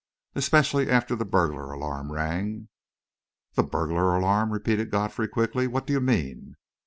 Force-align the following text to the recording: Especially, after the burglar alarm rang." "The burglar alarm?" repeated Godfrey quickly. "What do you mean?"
Especially, 0.33 0.89
after 0.89 1.15
the 1.15 1.25
burglar 1.25 1.71
alarm 1.71 2.11
rang." 2.11 2.69
"The 3.53 3.61
burglar 3.61 4.15
alarm?" 4.15 4.51
repeated 4.51 4.89
Godfrey 4.89 5.27
quickly. 5.27 5.67
"What 5.67 5.85
do 5.85 5.93
you 5.93 6.01
mean?" 6.01 6.55